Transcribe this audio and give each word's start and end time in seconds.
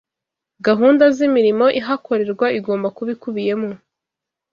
gahunda 0.65 1.03
z’imirimo 1.15 1.65
ihakorerwa 1.79 2.47
igomba 2.59 2.87
kuba 2.95 3.09
ikubiyemo 3.15 3.69